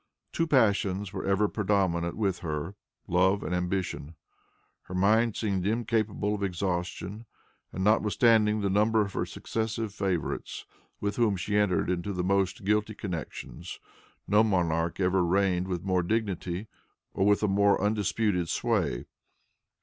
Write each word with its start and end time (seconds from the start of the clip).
Two 0.33 0.47
passions 0.47 1.13
were 1.13 1.27
ever 1.27 1.47
predominant 1.47 2.17
with 2.17 2.39
her, 2.39 2.73
love 3.07 3.43
and 3.43 3.53
ambition. 3.53 4.15
Her 4.85 4.95
mind 4.95 5.35
seemed 5.35 5.63
incapable 5.67 6.33
of 6.33 6.41
exhaustion, 6.41 7.27
and 7.71 7.83
notwithstanding 7.83 8.61
the 8.61 8.69
number 8.71 9.01
of 9.01 9.13
her 9.13 9.27
successive 9.27 9.93
favorites, 9.93 10.65
with 10.99 11.17
whom 11.17 11.35
she 11.37 11.55
entered 11.55 11.91
into 11.91 12.13
the 12.13 12.23
most 12.23 12.63
guilty 12.65 12.95
connections, 12.95 13.79
no 14.27 14.43
monarch 14.43 14.99
ever 14.99 15.23
reigned 15.23 15.67
with 15.67 15.83
more 15.83 16.01
dignity 16.01 16.67
or 17.13 17.23
with 17.23 17.43
a 17.43 17.47
more 17.47 17.79
undisputed 17.79 18.49
sway. 18.49 19.05